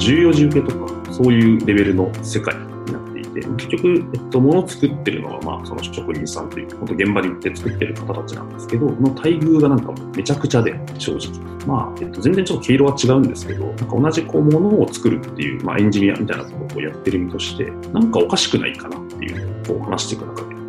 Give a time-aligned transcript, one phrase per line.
[0.00, 11.50] 14時受けとか、そういうレベルの世界になっていて、結局、えっと、物を作ってるのは、まあ、その職人さんという、本当現場に行って作ってる方たちなんですけど、の待遇がなんかめちゃくちゃで、正直。
[11.66, 20.60] まあ、えっと、全然ちょっと毛色は違うんですけど、なんか同じこう、物を作るっていう、まあ、エンジニアみたいなことをやってる身として、なんかおかしくないかなっていうのをこう話していく中で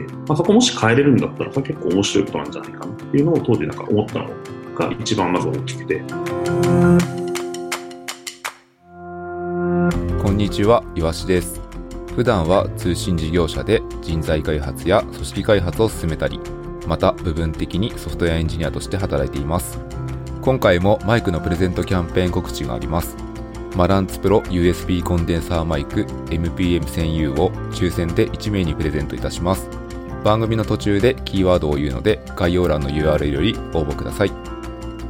[0.00, 4.30] って、まあ、そこもし変えれるんだったら、それ結構面白いことなんじゃないかなっていうのを当時なんか思ったの
[4.74, 7.21] が一番まず大きくて。
[10.32, 11.60] んにちは、いわしです。
[12.16, 16.40] 普段は通信事業者で人材開発や組織開発を進めたり、
[16.86, 19.78] また部分的にソフトウェアエンジニアとして働いています。
[20.40, 23.14] 今回もマイクのプレゼントキャンペーン告知があります。
[23.76, 29.68] マランツプロ USB コンデンサーマイク MPM1000U を抽選で1名にプレゼントいたします。
[30.24, 34.32] 番組の途中でキーワードを言うので概要欄の URL より応募ください。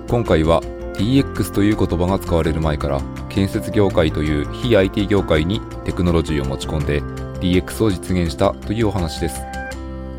[0.08, 0.60] 今回は
[0.94, 3.00] DX という言葉が使われる前から
[3.32, 7.02] 建設業界という非 IT 業界にテクノロジーを持ち込んで
[7.40, 9.40] DX を実現したというお話です。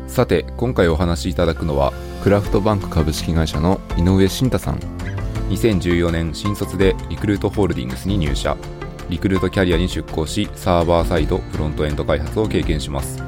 [0.08, 1.92] さて今回お話しいただくのは
[2.22, 4.78] クラフトバンク株式会社の井上慎太さん。
[5.48, 8.56] 2014年新卒でリクルートホールディングスに入社。
[9.08, 13.22] リクルートキャリアに出向しサーバーサイドフロントエンド開発を経験します。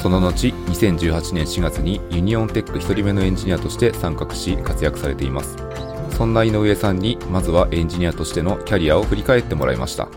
[0.00, 5.65] その後2018年4月にユニオンテック1人目のエンジニアとして参画し活躍されています。
[6.16, 10.08] そんな井上さんにまずはエンジニアとしてのキャリアを振り返ってもらいました。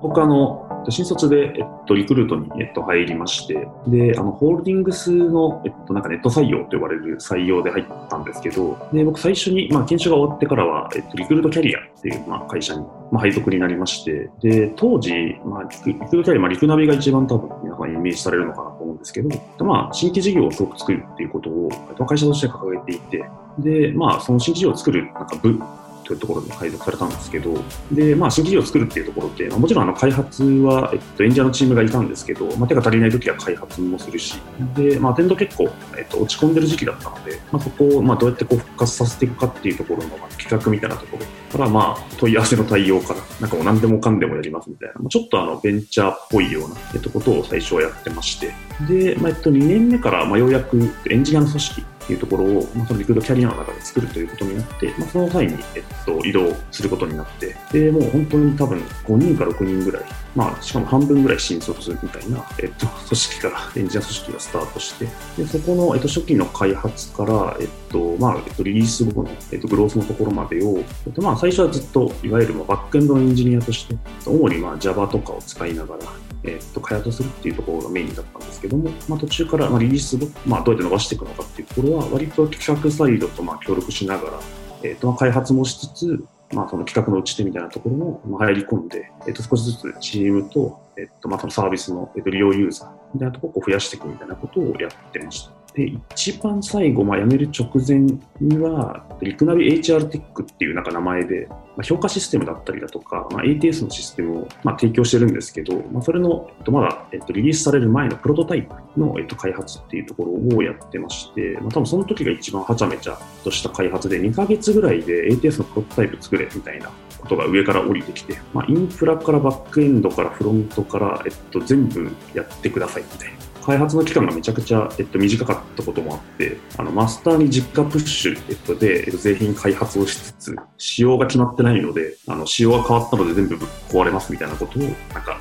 [0.00, 15.10] 僕あの新卒で、えっと、リクルートに、えっと、入りまして、で、あの、ホールディングスの、えっと、なんかネット採用と呼ばれる採用で入ったんですけど、で、僕最初に、まあ、研修が終わってからは、えっと、リクルートキャリアっていう、まあ、会社に、まあ、配属になりまして、で、当時、
[15.44, 21.68] まあ、リクルートキャリア、まあ、リクナビが一番多分、皆さんイメージされるのかなと思うんですけど、まあ、新規事業をすごく作るっていうことを、
[22.06, 23.24] 会社として掲げていて、
[23.58, 25.58] で、まあ、その新事業を作るなんか部
[26.06, 27.52] というところに配属されたんですけど、
[27.90, 34.38] で、まあ、新事業を作るっていうところって、まあ、もちろんあの開発は、えっと、エンジニアのチームがいたんですけど、まあ、手が足りないときは開発もするし、
[34.76, 41.26] で、まあ、テンド結構、えっと、落ち込んでる時期だったので、まあ、そこを、まあ、どうやってこう復活させていくかっていうところの、まあ、企画みたいなところ
[41.58, 48.54] から、まあ、問い合わせの対応から、なんかもう何でもかんでもやりますみたいな、まあちょっとあの、ベンチャーっぽいような、えっと、ことを最初はやってまして、
[48.88, 50.78] で、まあ、えっと、2年目から、まあ、ようやく
[51.10, 60.04] エンジニアの組織っていうところを、まあ、そのリクルートキャリアの中で作るということになって、まあ、その際に、えっと、移動することになって、で、もう本当に多分5人か6人ぐらい、
[60.36, 76.02] まあ、しかも半分ぐらい新卒みたいな、えっと、組織から、エンジニア組織がスタートして、で、そこの、えっと、初期の開発から、えっと、まあ、えっと、リリース後の、えっと、グロースのところまでを、えっと、まあ、最初はずっと、いわゆる、まあ、バックエンドのエンジニアとして、主に、まあ、Java とかを使いながら、
[76.46, 84.40] えー、と開発するっていうところがメインだったんですけども、まあ、途中からまあリリースを、まあ、どうやって伸ばしていくのかっていうところは、割と企画サイドとまあ協力しながら、
[84.82, 95.55] えー、と開発もしつつ、まあ、その企画の打ち手みたいなところも入り込んで、えー、と少しずつチームと、えー、とまあそのサービスの利用ユーザーみたいなところを増やしていくみたいなことをやってました。
[95.76, 97.98] で、一番最後、まあ、辞める直前
[98.40, 123.55] には、リクナビ HR テックっていうなんか名前で、まあ、評価システムだったりだとか、まあ、ATS のシステムをまあ提供してるんですけど、まあ、それの、えっと、まだ、えっと、リリースされる前のプロトタイプの、えっと、開発っていうところをやってまして、まあ、多分その時が一番はちゃめちゃとした開発で、2ヶ月ぐらいで ATS のプロトタイプ作れみたいなことが上から降りてきて、まあ、インフラからバックエンドからフロントから、えっと、全部やってくださいみたいな。
[123.66, 133.56] 開発の期間がめちゃくちゃ、えっと、短かったこともあって、あの、マスターに実家プッシュ、えっと、で、えっと、製品開発をしつつ、仕様が決まってないので、あの、仕様が変わったので全部
[133.88, 134.92] 壊れますみたいなことを、なん
[135.24, 135.40] か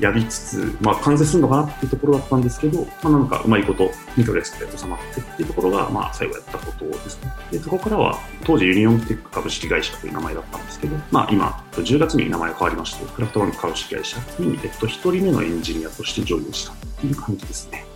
[0.00, 7.32] やりつつ、まあ、完成するのかなっていうところだったんですけど、まあ、なんかうまいことミドレスで収まってっていうところが、まあ、最後やったことですね。
[7.50, 17.87] で、そこからは、当時ユニオンテック株式会社という名前だったんですけど、まあ、今、10月に名前変わりまして、クラフトバンク株式会社に、えっと、1人目のエンジニアとしてジョインしたっていう感じですね。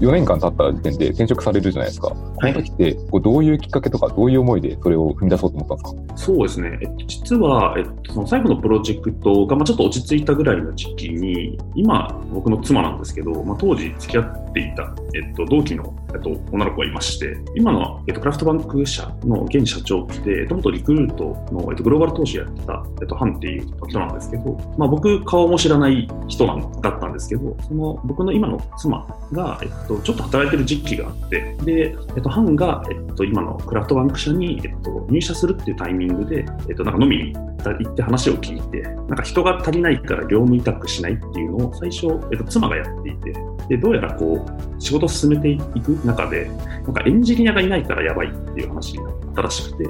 [0.00, 2.08] 4年間経った時点で転職されるじゃないですか。
[2.08, 6.16] はい、この時ってこうどういうきっかけとか、どういう思いでそれを踏み出そうと思ったんですか？
[6.16, 43.34] そうですね、えっと、実は、えっと、その最後のプロジェクトが、まあ、ちょっと落ち着いたぐらいの時期に、今、僕の妻なんですけど、まあ、当時付き合っていた、えっと、同期の、えっと、女の子がいまして、今の、えっと、クラフトバンク社の現社長って、えっと、元リクルートの、えっと、グローバル投資やってた、えっと、ハンっていう人なんですけど、まあ、僕、顔も知らない人なんだったんですけど、その僕の今の妻が、えっと、ちょっと働いてる時期があって、で、えっと、ハンが、えっと、今のクラフトバンク社に、えっと、入社するっていうタイミングで、えっと、なんか飲みに行って話を聞いて、なんか人が足りないから業務委託しないっていうのを最初、えっと、妻がやっていて、
[43.68, 49.84] で、どうやらこう、仕事を進めていく中で、なんかエンジニアがいないからやばいっていう話になったらしくて、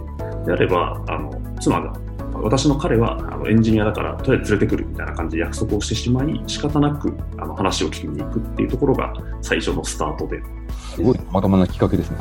[0.47, 1.93] であれば、あの妻が、
[2.35, 10.43] 私の彼はあのエンジニアだからとりあえず連れてくるみたいな感じで約束をしてしまい、仕方なくあの話を聞きに行くっていうところが最初のスタートで。
[10.95, 12.19] すごいまともなきっかけですね。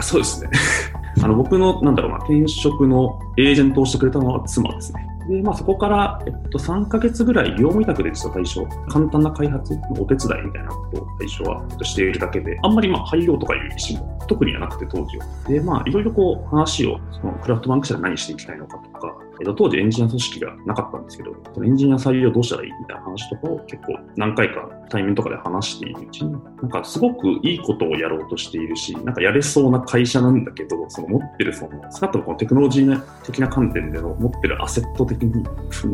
[0.00, 0.50] そうですね。
[1.22, 5.06] あの僕の、なんだろうな、転職のエージェントをしてくれたのは妻ですね。
[5.28, 15.26] で、まあ、そこから、えっと、3ヶ月ぐらい業務委託で実は対象、簡単な開発のお手伝いみたいなことを対象はしているだけで、あんまりまあ廃業とかいう意思も特にはなくて当時は。
[15.48, 21.34] で、まあ、いろいろこう話を、そのクラフトバンク社で何していきたいのかとか、えっと、当時エンジニア組織がなかったんですけど、
[21.64, 35.42] エンジニア採用どうしたらいいみたいな話とかを結構何回か対面とかで話しているうちに、なんかすごくいいことをやろうとしているし、なんかやれそうな会社なんだけど、その持ってるその、少なくともこのテクノロジー的な観点での持ってるアセット的に、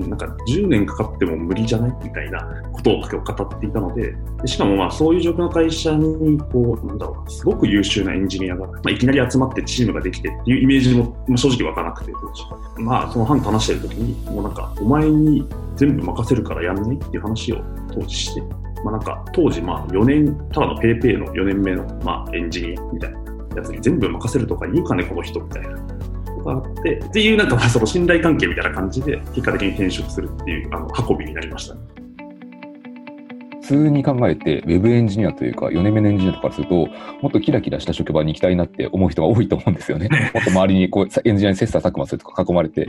[0.09, 2.41] なんか10年かかっても無理じゃないみたいな
[2.73, 12.13] ことを語っていたので、でしかもまあそういう状況の会社に、こう、なんだろう、すごく優秀なエンジニアが、まあ、いきなり集まってチームができてっていうイメージも、正直わかなくて、
[12.79, 15.47] まあ、その話してる時に、もうなんか、お前に
[15.77, 16.97] 全部任せるからやんない？
[16.97, 17.63] っていう話を
[17.93, 18.41] 当時して、
[18.85, 23.19] まあなんか、当時まあ4年、ただの PayPay の4年目のまあエンジニアみたいな
[23.57, 25.77] やつに全部任せるとか言うかね、この人みたいな。
[26.39, 31.81] とかあって、っていうなんかまあその信頼関係みたいな感じで、結果的に転職するっていうあの運びになりました、ね。
[33.69, 36.89] 普通に考えて、ウェブエンジニアというか、4年目のエンジニアとかすると、
[37.21, 40.09] もっとキラキラした職場に行きたいなって思う人が多いと思うんですよね。
[40.33, 42.87] もっと周りにこうエンジニアに切磋琢磨するとか囲まれて、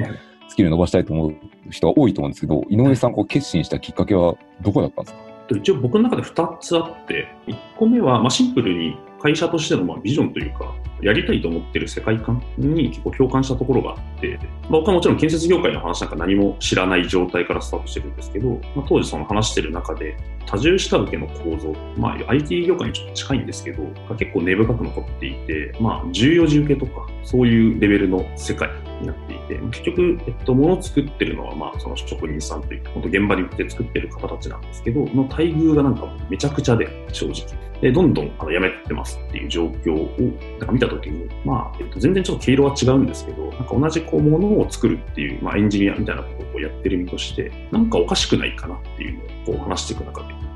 [0.49, 1.35] スキル伸ばしたいと思う
[1.69, 5.29] 人が多いと思うんですけど、井上さん、こう決心したきっかけはどこだったんですか？
[5.55, 23.83] 一応僕の中で2つあって、1個目はまあシンプルに会社としてのまあビジョンというか、やりたいと思ってる世界観に結構共感したところがあって、まあ、僕はもちろん建設業界の話なんか何も知らない状態からスタートしてるんですけど、まあ、当時その話してる中で、多重下請けの構造、まあ、IT 業界にちょっと近いんですけど、
[24.17, 28.69] 結構根深く残っていて、まあ、重要受けとか、そういうレベルの世界
[28.99, 37.69] になっていて、結局、えっと、物を作ってるのは、まあ、その職人さんというか、本当現場に行って作ってる方たちなんですけど、の待遇がなんかめちゃくちゃで、正直。
[37.81, 50.48] で、どんどんあの辞めてますっていう状況をなんか見たときに、まあ、えっと、全然ちょっと毛色は違うんですけど、なんか同じこう、ものを作るっていう、まあ、エンジニアみたいなことをやってる身として、なんかおかしくないかなっていうのをこう話していく中で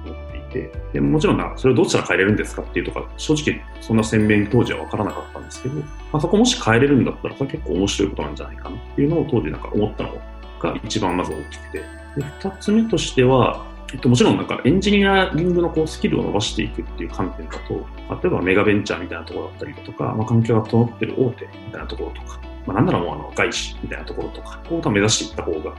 [0.54, 5.84] て、でもちろんな、それをどうしたら変えれるんですかっていうとか、正直そんな鮮明に当時は分からなかったんですけど、ま
[6.14, 10.18] あ、そこもし変えれるんだったら、それ結構面白いことなんじゃないかなっていうのを当時なんか思ったの
[10.60, 11.86] が一番まず大きくて、で
[12.40, 17.74] 二つ目としては、えっと、もちろんなんかエンジニアリングのこうスキルを伸ばしていくっていう観点だと、
[18.10, 25.76] 例えばメガベンチャーみたいなところだったりだとか、まあ、環境が整ってる大手みたいなところとか、まあ、なんならもうあの外資みたいなところとか、こう目指していった方が、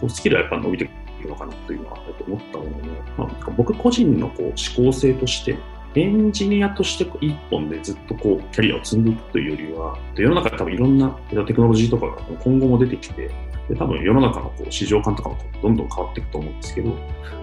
[0.00, 0.90] こうスキルはやっぱ伸びてく
[1.26, 2.76] のかなというのは思ったものの、
[3.16, 5.58] まあ、僕個人のこう思考性として、
[5.94, 11.10] エンジニアとして一本でずっとこうキャリアを積んでいくというよりは、世の中で多分いろんな
[11.46, 13.30] テクノロジーとかが今後も出てきて、
[13.68, 16.96] で多分世の中のこう市場感とかもどんどん変わっていくと思うんですけど、ま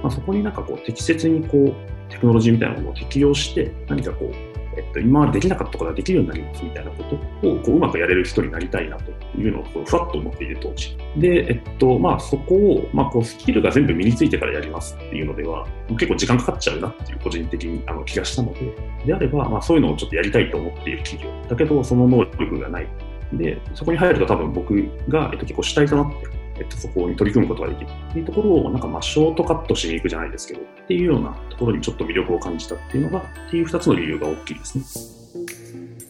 [0.05, 7.15] あ、そこになんかこう適切にこうテクノロジーみたいなものを適用して何かこう、えっと、今までできなかったことができるようになりますみたいなこと
[7.49, 10.97] をこううまくやれる人になりたいなというのをこうふわっと思っている当時。
[11.17, 18.73] で、えっとまあ、そこを、まあ、こうスキルが全部身についてからやりますっていうのでは結構時間かかっちゃうなっていう個人的にあの気がしたので。
[19.05, 21.29] であれば、まあ、そういうのをちょっとやりたいと思っている企業。
[21.47, 22.87] だけどその能力がない。
[23.33, 24.73] で、そこに入ると多分僕
[25.09, 35.15] が、えっと、結構主体となって、えっと、そこに取り組むことができるっていうところを、なんかまあショートカットしに行くじゃないですけど、っていうようなところにちょっと魅力を感じたっていうのが、っていう二つの理由が大きいですね。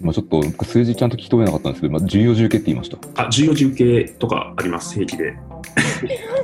[0.02, 2.98] まあ、ちょっと数字ちゃんと聞き取れなかったんですけど、まあ、重要重計って言いました。
[3.24, 5.36] あ、重要重計とかあります、平気で。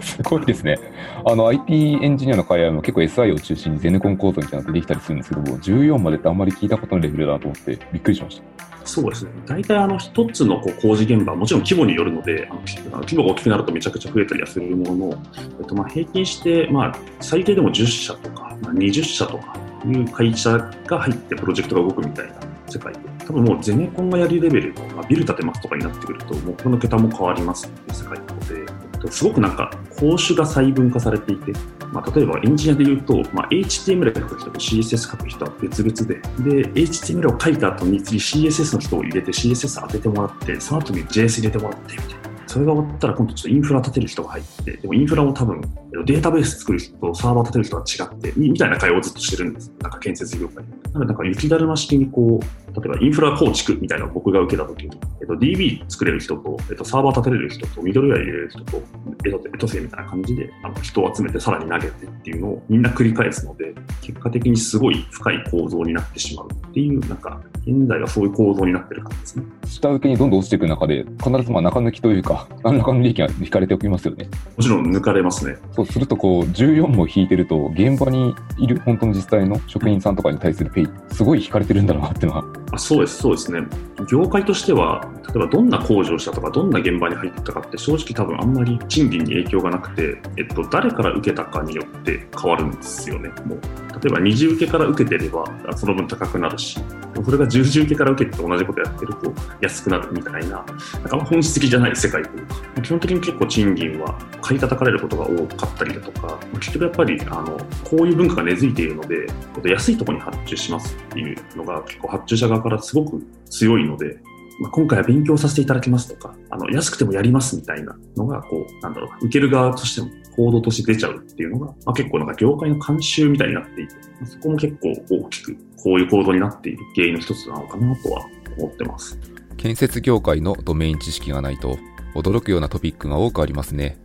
[0.01, 0.77] すごいですね。
[1.25, 8.71] あの IT エンジニアの会話も結構 SI を中心にゼネコン構造みたいなのってできたりするんですけども、14までってあんまり聞いたことのレベルだと思ってびっくりしました。
[8.85, 9.31] そうですね。
[9.45, 12.53] 大体あの一つのこう工事現場、もちろん規模によるので、あ
[12.95, 15.23] の規模が大きくなるとめちゃくちゃ増えたりはするものの、
[15.59, 20.57] えっと、まあ平均して、まあ最低でも10社とか、まあ、20社とかいう会社
[20.87, 22.33] が入ってプロジェクトが動くみたいな
[22.67, 31.53] 世界で、多分もうゼネコンがやるレベルの、まあ、ビル建てますとかになってくると、もうこの桁も変わりますっていう世界なので、すごくなんか講習が細分化されていて、
[31.91, 42.20] まあ、例えばエンジニアで言うと、まあ、HTML 書く人と CSS 書く人は別々で、で、HTML を書いた後に次 CSS の人を入れて CSS 当ててもらって、その後に JS 入れてもらってみたいな。
[42.51, 45.61] それが終わったら今度ちょっとインフラ立てる人が入って、でもインフラも多分
[46.05, 49.71] データベース作る人とサーバー立てる人が違って、みたいな会話をずっとしてるんです。
[49.79, 50.65] なんか建設業界。
[50.65, 58.81] なのでなんか雪だるま式にこう、例えばインフラ構築みたいなのを僕が受けたときに、えっと、DB 作れる人と、えっと、サーバー立てれる人と、ミドルウェア入れる人と、
[59.25, 69.45] エトエトセみたいな感じで、あの人を集めてさらに投げてっていうのをみんな繰り返すので、結果的にすごい深い構造になってしまうっていう、なんか、現在はそういう構造になってる感じですね。
[69.65, 74.29] 下請けにどんどん落ちていく中で、必ずまあ中抜きというか、何らかの利益が引かれておきますよね。
[74.57, 75.57] もちろん抜かれますね。
[75.73, 82.45] そうすると、こう、14も引いてると、現場にいる本当の実際の職員さんとかに対するペイ、すごい引かれてるんだなっていうのは。
[82.71, 83.61] あそうです、そうですね。
[84.09, 93.29] 業界としては、例えばどんな工事をしたとか、どんな現場に入ったかって、正直多分あんまり賃金に影響がなくて、えっと、誰から受けたかによって変わるんですよね。
[93.45, 93.59] もう
[94.03, 95.45] 例えば二次受けから受けてれば、
[95.75, 96.79] その分高くなるし、
[97.23, 100.65] それが十次受けから受けて同じことやってると安くなるみたいな、なん
[101.03, 109.27] か本質的じゃない世界というか、基本的に結構賃金は買い叩かれることが多かったりだとか、結局やっぱりあのこういう文化が根付いているので、
[109.69, 114.17] 安いところに発注しますっていうのが結構発注者側からすごく強いので、
[114.61, 128.25] まあ、今回は勉強させていただきますとか、あの安くてもやりますみたいなのが、こう、なんだろう、受ける側としても行動として出ちゃうっていうのが、まあ、結構なんか業界の慣習みたいになっていて、そこも結構大きくこういう行動になっている原因の一つなのかなとは
[128.59, 129.19] 思ってます。
[129.57, 131.79] 建設業界のドメイン知識がないと
[132.13, 133.97] 驚くようなトピックが多くありますね。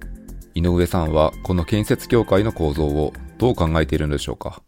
[0.55, 4.63] 井上さんはこの建設業界の構造をどう考えているのでしょうか？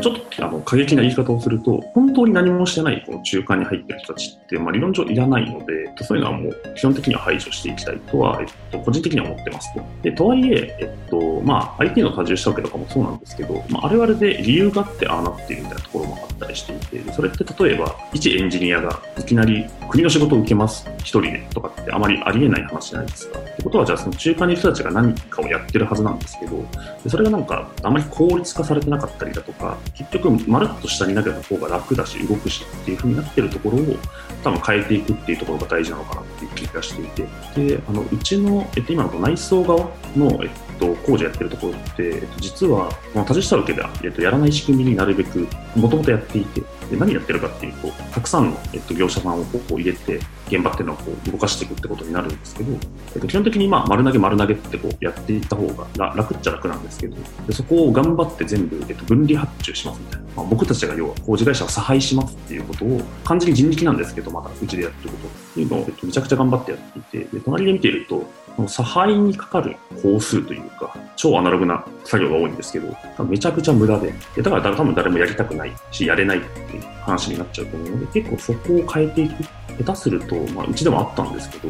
[0.00, 9.84] ちょっとあの過激な言い方をすると、本当に何もしてないこの中間に入ってる人たちって、まあ、理論上いらないので、そういうのはもう基本的には排除していきたいとは、えっと、個人的には思ってますと。
[10.02, 21.46] でとはいえ、えっとまあ、IT の多重したわけとかもそうなんですけど、まあ、あれはあれで理由があってああなっているみたいなところもあったりしていて、それって例えば、一エンジニアがいきなり国の仕事を受けます、一人で。
[21.52, 23.38] とかってあまりありえない話じゃないですか。
[23.38, 26.64] ってことは、じゃあその中間にいる人たちが何かをやってるはずなんですけど、
[27.08, 33.96] それがなんかあまり効率化されてなかったりだとか、結局、まるっと下に投げた方が楽だし、動くしっていう風になってるところを
[34.44, 37.26] 多分変えていくっていうところが大事なのかなっていう気がしていて、
[37.56, 52.72] で、あの、うちの、えっと、今の内装側の、えっと、工事やってるところって、実は、この多重下請けでは、えっと、やらない仕組みになるべく、もともとやっていて、で何やってるかっていうと、たくさんの、えっと、業者さんをこう入れて、現場っていうのをこう動かしていくってことになるんですけど、
[53.14, 57.16] えっと、基本的にまあ丸投げ丸投げってこうやっていった方が楽っちゃ楽なんですけど、
[57.46, 68.24] でそこを頑張って全部、えっと、分離発注しますみたいな、まあ、僕たちが要は工事会社を差配しますっていうことを、完全に人力なんですけど、まだうちでやってることっていうのを、えっと、めちゃくちゃ頑張ってやっていて、で隣で見ていると、
[68.58, 72.92] この差配にかかる工数というか、超アナログな作業が多いんですけど、
[73.24, 74.12] めちゃくちゃ無駄で、
[74.42, 79.44] だから多分誰もやりたくないし、やれないっていう話になっちゃうと思うので、結構そこを変えていく。
[79.84, 81.68] 下手すると、まあ、うちでもあったんですけど、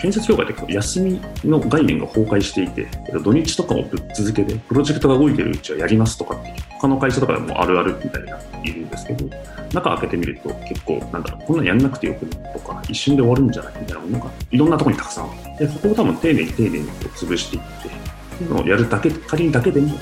[0.00, 2.88] 建設業界って休みの概念が崩壊していて、
[3.22, 9.30] 土日とかもぶっ続けで、プロジェクトが動いてるうちはやりますとかって、他の会社とかでもあるあるみたいになっているんですけど、
[9.74, 19.98] 中開けてみると結構、なんだろう、こんなんやんなくてよくねとか、一瞬で終わるんじゃないみたいなものが、いろんなとこにたくさんあって、そこを多分丁寧に丁寧にこう潰していって、っていうのをやるだけ、仮にだけでも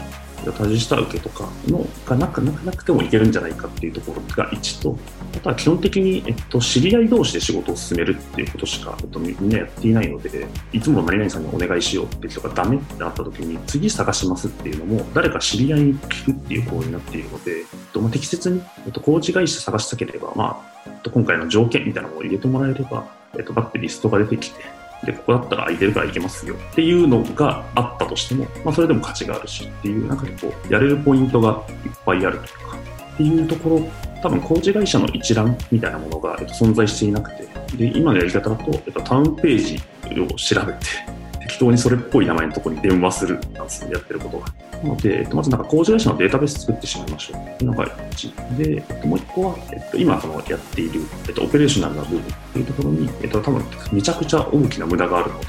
[0.50, 4.98] 多重下請けとかのがなくなくなくてもいけるんじゃないかっていうところが1と、
[5.36, 23.06] あとは基本的に、えっと、知り合い同士で仕事を進めるっていうことしか、えっと、みんなやっていないので、いつも何々さんにお願いしようって人がダメってなった時に、次探しますっていうのも、誰か知り合いに聞くっていう行為になっているので、えっと、適切に、えっと、工事会社探したければ、まあ、えっと、今回の条件みたいなのを入れてもらえれば、
[23.36, 32.76] えっと、バッてリストが出てきて、で、ここだったら空いてるから行けますよっていうのがあったとしても、まあ、それでも価値があるしっていう、中でこう、やれるポイントがいっぱいあるというか、
[33.14, 33.90] っていうところ、
[34.22, 41.21] 多分工事会社の一覧みたいなものが、えっと、存在していなくて、で、今のやり方だと、やっぱ、タウンページを調べて、
[41.52, 44.46] 適当にそれっぽい名前のところに電話するなんですやってることが。
[44.82, 48.56] なので、えっと、まずなんか工事会社のデータベース作ってしまいましょうっていうのが1。
[48.56, 55.46] で、えっと、もう1個は、えっと、今そのやっている、えっと、オペレーショナルな部分っていうところに、えっと、多分めちゃくちゃ大きな無駄があるので、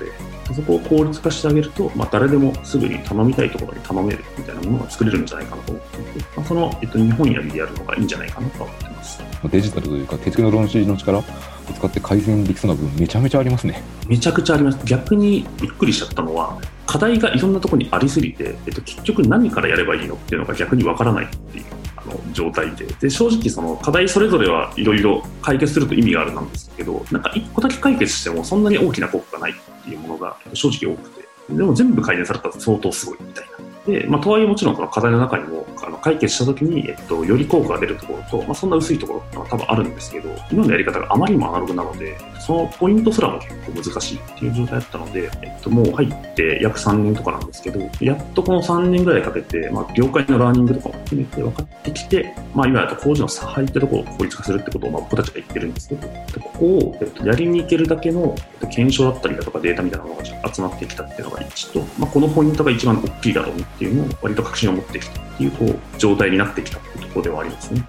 [0.53, 9.23] そこを効率化してあげると、まあ、誰でもすぐに頼みたいところに頼めるみたいなものが作れるんじゃないかなと思っていて、まあ、その、えっと、日本やりでやるのがいいんじゃないかなと思ってます。
[9.49, 11.23] デジタルというか、テクノロジーの力
[11.71, 13.81] 使って改善できそうな部分、めちゃめちゃありますね。
[14.07, 14.79] めちゃくちゃあります。
[14.85, 21.65] 逆にびっくりしちゃったのは、課題がいろんなところにありすぎて、えっと、結局何からやればいいのっていうのが逆にわからないっていう
[21.95, 33.72] あの状態でで正直その課題それぞれはいろいろ解決すると意味があるなんですけどなんか一個だけ解決してもそんなに大きな効果がないっていうものが正直多くてでも全部改善されたら相当すごいみたいな。
[33.85, 56.07] で、まあ、とはいえもちろんその課題の中にもあの解決したときに、えっと、より効果が出るところと、まあ、そんな薄いところっていうのは多分あるんですけど、今のやり方があまりにもアナログなので、そのポイントすらも結構難しいっていう状態だったので、えっと、もう入って約3年とかなんですけど、やっとこの3年ぐらいかけて、まあ、業界のラーニングとかも含めて分かってきて、まあ、今やと工事の差配ってところを効率化するってことを、まあ、僕たちが言ってるんですけど、
[56.41, 58.35] ここを、えっと、やりに行けるだけの
[58.71, 67.83] 検証だったりだとかデータみたいなものが集まってきたっていうのが一と、まあ、このポイントが一番大きいだろうっていうのを割と確信を持ってきたっていうこう状態になってきたっていうところではありますね。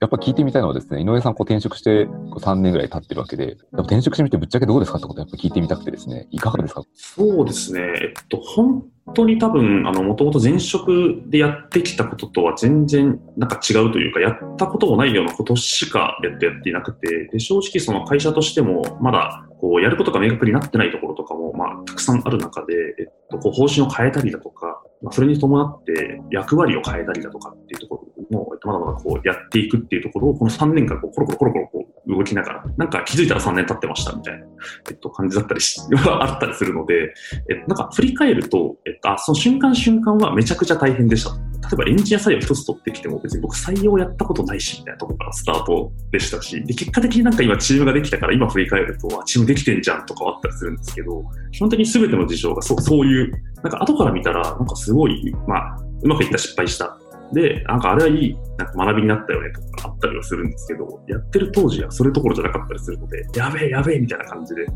[0.00, 6.84] やっぱ聞いてみたいのはですね、井上さんこう転職して3年ぐらい経ってるわけで、やっぱ転職してみてぶっちゃけどうですかってことをやっぱ聞いてみたくてですね、いかがですか？
[6.94, 34.46] そうですね、えっと、本当に多分、あの、もともと前職でやってきたこととは全然なんか違うというか、やったこともないようなことしかやってやっていなくて、で正直その会社としても、まだこうやることが明確になってないところとかも、まあ、たくさんある中で、えっと、こう方針を変えたりだとか、まあ、それに伴って役割を変えたりだとかっていうところも、まだまだこうやっていくっていうところを、この3年間こうコロコロコロコロこう動きながら、なんか気づいたら3年経ってましたみたいな、
[34.90, 37.14] えっと、感じだったりし、 あったりするので、
[37.48, 41.47] え、なんか振り返ると、えっと、あその瞬間瞬間はめちゃくちゃ大変でした。
[41.62, 56.98] 例えばエンジニア採用一つ取ってきても別に僕採用やったことないしみたいなところからスタートでしたし、で、結果的になんか今チームができたから今振り返るとあ、チームできてんじゃんとかあったりするんですけど、基本的に全ての事情がそうそういう、なんか後から見たら、なんかすごい、まあ、うまくいった失敗した。
[57.32, 64.66] で、なんかあれはいい、なんか学びになったよねとかあったりはするんですけど、やってる当時はそれどころじゃなかったりするので、やべえやべえみたいな感じで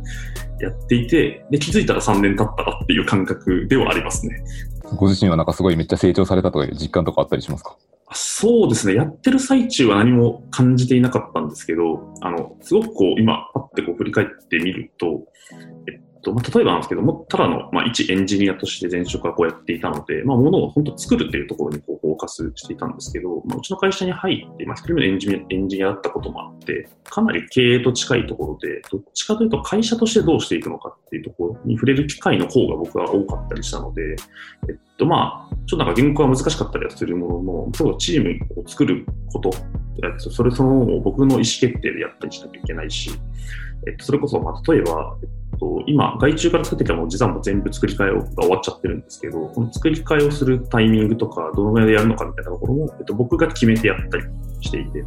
[0.60, 4.42] やっていて、で、気づいたら3年経ったらっていう感覚ではありますね。
[4.96, 7.76] ご自身はなんかすごいめっちゃ成長されたとかいう実感とかあったりしますか？
[8.14, 8.94] そうですね。
[8.94, 15.22] やってる最中は何も感じていなかったんですけど、あの、すごくこう、今、パッてこう振り返ってみると、
[15.88, 34.16] えっと、まあ、例えばなんですけども、ただの、まあ、一エンジニアとして前職はこうやっていたので、まあ、ものを本当作るっていうところにこうフォーカスしていたんですけど、まあ、うちの会社に入って、まあ、一人目のエンジニアエンジニアだったこともあって、かなり経営と近いところで、どっちかというと会社としてどうしていくのかっていうところに触れる機会の方が僕は多かったりしたので、
[34.68, 39.50] えっと、まあ、ちょっとなんか原稿は難しかったりはするものの、そうチームを作ること、
[40.18, 43.10] それそのものを僕の意思決定でやったりしなきゃいけないし、
[43.86, 54.24] えっと、それこそ、まあ、例えば、えっと、今、外注から作ってきたもの実はもう全部作り替えが終わっちゃってるんですけど、この作り替えをするタイミングとか、どのぐらいでやるのかみたいなところも、えっと、僕が決めてやったり
[54.60, 55.04] していて、っ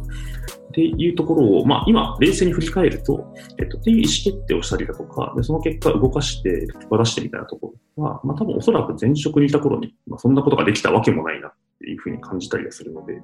[0.72, 11.48] ていうところを、まあ、今、冷静に振り返ると、えっと、っていう意思決定をしたりだとか、でその結果動かして結果出してみたいなところは、まあ、多分おそらく前職にいた頃に、まあ、そんなことができたわけもないな。
[11.48, 13.20] っていうふうに感じたりはするので、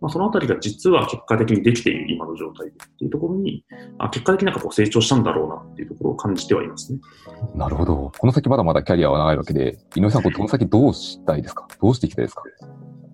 [0.00, 3.64] まあ、そのあたりが実は結果的にできている今の状態っていうところに、
[3.98, 7.00] あ結果的になんかこう成長したんだろうなっていうところを感じてはいますね。
[7.54, 8.12] なるほど。
[8.18, 11.66] この先まだまだキャリアは長いわけで、井上さん、この先どうしたいですか？
[11.80, 12.42] どうしていきたいですか？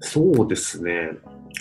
[0.01, 0.91] そうですね。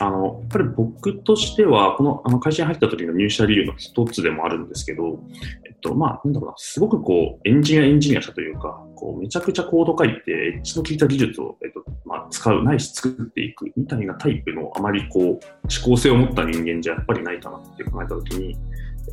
[0.01, 5.19] あの、やっぱり僕としては、このあの会社に入った時の入社理由の一つでもあるんですけど、
[5.63, 15.39] えっと、まあ、なんだろうな、すごくこう、エンジニアエンジニア社というか、こう、めちゃくちゃコード書いて、エッジの効いた技術を、えっと、まあ、使う、ないし作っていくみたいなタイプの、あまりこう、思
[15.85, 18.57] 考性を持った人間じゃやっぱりないかなって考えた時に、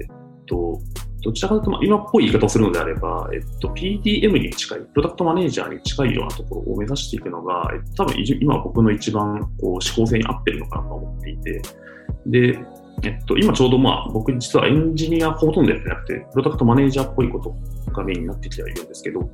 [0.01, 0.07] えっ
[0.47, 0.81] と、
[1.23, 11.63] どちらかというと、今っぽい言い方をするのであれば、えっと、PDM に近い、プロダクトマネージャーに近いようなところを目指していくのが、えっと、多分今僕の一番こう思考性に合ってるのかなと思っていて、
[12.27, 12.59] で、
[13.03, 17.55] えっと、今ちょうどまあ僕実はエンジニアほとんどやってなくて、プロダクトマネージャーっぽいこと
[17.93, 19.31] がメインになってきてはいるんですけど、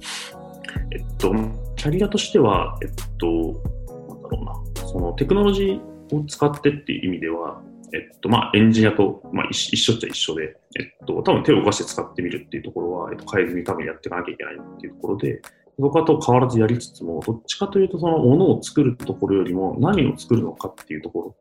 [0.91, 1.33] えっと、
[1.77, 7.61] キャリアとしては、えっと、なんだろうな、そのテクノロジーを使ってっていう意味では、
[7.95, 15.41] えっと、まあ、エンジニアと、まあ、一緒っちゃ一緒で、えっと、多分手を動かして使ってみるっていうところは、えっと、変えずに多分やっていかなきゃいけないっていうところで、
[15.79, 21.37] 僕はと変わらずやりつつも、どっちかというと、そのものを作るところよりも何を作るのかっていうとこ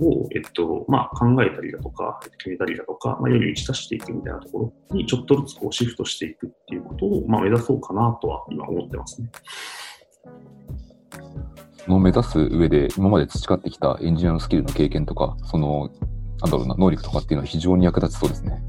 [0.00, 9.28] ろを、えっと、まあ、考えたりだとか、決めたりだとか、まあ、より打ち出していくみたいなところに、ちょっとずつこうシフトしていくっていうことを、まあ、目指そうかなとは今思ってますね。
[11.88, 15.90] の目指す上で、今まで培ってきたエンジニアのスキルの経験とか、その、
[16.40, 18.62] なんだろうな、能力とかっていうのは非常に役立ちそうですね。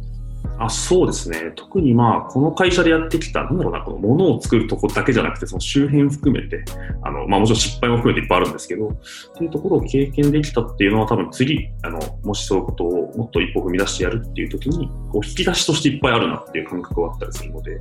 [0.59, 1.51] あそうですね。
[1.55, 6.63] 特にまあ、この会社でやってきた、なんだろうな、このものを作るとこだけじゃなくて、その周辺含めて、
[7.01, 8.91] あの、まあもちろん失敗も含めていっぱいあるんですけど、っ
[9.37, 17.79] ていうところを経験できたっていうのは多分次、あの、もしそういうことをもっと一歩踏み出してやるっていう時に、こう引き出しとしていっぱいあるなっていう感覚はあったりするので、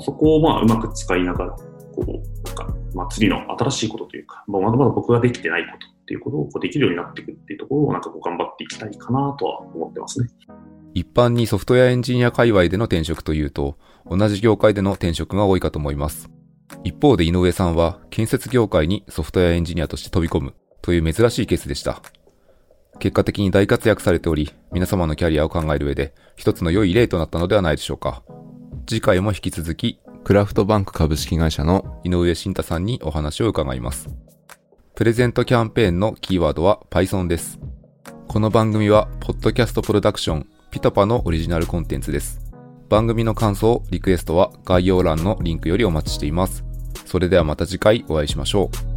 [0.00, 1.56] そこをまあうまく使いながら、
[2.04, 10.28] こう、なんか、まあ次の新しいことというか、ま、だまだ僕ができてないことっていうことをこうできるようになっていくっていうところをなんかこう頑張っていきたいかなとは思ってますね。
[10.94, 13.76] 一般にソフトウェアエンジニア界隈での転職というと、
[14.10, 16.30] 同じ業界での転職が多いかと思います。
[16.84, 22.02] 一方で井上さんは建設業界にソフトウェアエンジニアとして飛び込むという珍しいケースでした。
[22.98, 28.22] 結果的に大活躍されており、皆様のキャリアを考える上で一つの良い例となったのではないでしょうか。
[28.86, 34.10] 次回も引き続き、クラフトバンク株式会社の井上慎太さんにお話を伺います。
[34.94, 37.58] プレゼントキャンペーンのキーワードは Python です。
[38.28, 42.42] この番組は、ポッドキャストプロダクション、ピタパのオリジナルコンテンツです。
[42.90, 46.62] 番組の感想、リクエストは概要欄のリンクよりお待ちしています。
[47.06, 48.87] それではまた次回お会いしましょう。